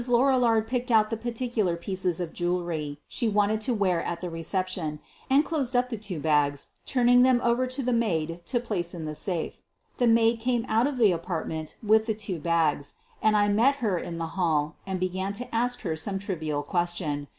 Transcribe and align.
Lorillard 0.07 0.65
picked 0.65 0.89
out 0.89 1.11
the 1.11 1.15
particular 1.15 1.77
pieces 1.77 2.19
of 2.19 2.33
jewelry 2.33 2.99
she 3.07 3.29
wanted 3.29 3.61
to 3.61 3.71
wear 3.75 4.01
at 4.03 4.19
the 4.19 4.31
reception, 4.31 4.97
and 5.29 5.45
closed 5.45 5.75
up 5.75 5.89
the 5.89 5.97
two 5.99 6.19
bags, 6.19 6.69
turning 6.87 7.21
them 7.21 7.39
over 7.43 7.67
to 7.67 7.83
the 7.83 7.93
maid 7.93 8.43
to 8.47 8.59
place 8.59 8.95
in 8.95 9.05
the 9.05 9.13
safe. 9.13 9.61
The 9.99 10.07
maid 10.07 10.39
came 10.39 10.65
out 10.67 10.87
of 10.87 10.97
the 10.97 11.11
apartment 11.11 11.75
with 11.83 12.07
the 12.07 12.15
two 12.15 12.39
bags, 12.39 12.95
and 13.21 13.37
I 13.37 13.47
met 13.49 13.75
her 13.75 13.99
in 13.99 14.17
the 14.17 14.25
hall 14.33 14.75
and 14.87 14.99
began 14.99 15.33
to 15.33 15.53
ask 15.53 15.81
her 15.81 15.95
some 15.95 16.17
trivial 16.17 16.63
question. 16.63 17.27